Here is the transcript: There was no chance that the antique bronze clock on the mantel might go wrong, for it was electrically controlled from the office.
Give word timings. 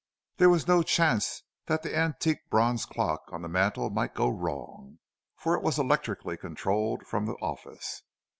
There 0.37 0.49
was 0.49 0.67
no 0.67 0.81
chance 0.81 1.43
that 1.67 1.83
the 1.83 1.95
antique 1.95 2.49
bronze 2.49 2.87
clock 2.87 3.21
on 3.31 3.43
the 3.43 3.47
mantel 3.47 3.91
might 3.91 4.15
go 4.15 4.29
wrong, 4.29 4.97
for 5.37 5.55
it 5.55 5.61
was 5.61 5.77
electrically 5.77 6.37
controlled 6.37 7.05
from 7.05 7.27
the 7.27 7.33
office. 7.35 8.01